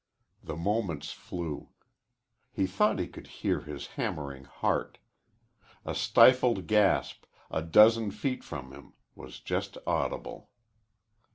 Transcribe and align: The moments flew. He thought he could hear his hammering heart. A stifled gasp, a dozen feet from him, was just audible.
The 0.43 0.55
moments 0.55 1.11
flew. 1.11 1.69
He 2.51 2.65
thought 2.65 2.97
he 2.97 3.07
could 3.07 3.27
hear 3.27 3.59
his 3.61 3.85
hammering 3.85 4.45
heart. 4.45 4.97
A 5.85 5.93
stifled 5.93 6.65
gasp, 6.65 7.25
a 7.51 7.61
dozen 7.61 8.09
feet 8.09 8.43
from 8.43 8.71
him, 8.71 8.93
was 9.13 9.39
just 9.39 9.77
audible. 9.85 10.49